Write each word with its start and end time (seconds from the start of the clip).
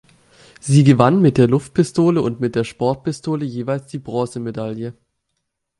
Sie 0.59 0.83
gewann 0.83 1.21
mit 1.21 1.37
der 1.37 1.47
Luftpistole 1.47 2.23
und 2.23 2.39
mit 2.39 2.55
der 2.55 2.63
Sportpistole 2.63 3.45
jeweils 3.45 3.85
die 3.85 3.99
Bronzemedaille. 3.99 4.97